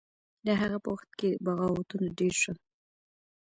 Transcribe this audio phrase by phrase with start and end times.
[0.45, 2.57] د هغه په وخت کې بغاوتونه ډیر شول.